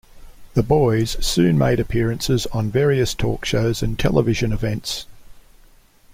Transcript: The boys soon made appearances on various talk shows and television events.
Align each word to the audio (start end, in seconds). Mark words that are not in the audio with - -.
The 0.55 0.63
boys 0.63 1.11
soon 1.23 1.59
made 1.59 1.79
appearances 1.79 2.47
on 2.47 2.71
various 2.71 3.13
talk 3.13 3.45
shows 3.45 3.83
and 3.83 3.99
television 3.99 4.51
events. 4.51 5.05